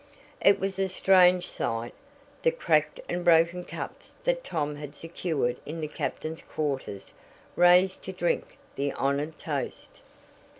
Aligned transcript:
It 0.43 0.59
was 0.59 0.79
a 0.79 0.87
strange 0.89 1.47
sight 1.47 1.93
the 2.41 2.49
cracked 2.49 2.99
and 3.07 3.23
broken 3.23 3.63
cups 3.63 4.15
that 4.23 4.43
Tom 4.43 4.77
had 4.77 4.95
secured 4.95 5.57
in 5.63 5.79
the 5.79 5.87
captain's 5.87 6.41
quarters 6.41 7.13
raised 7.55 8.01
to 8.05 8.11
drink 8.11 8.57
the 8.75 8.93
honored 8.93 9.37
toast! 9.37 10.01